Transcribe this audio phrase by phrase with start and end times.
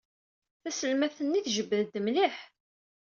[0.61, 2.35] Taselmadt-nni tjebbed-d mliḥ.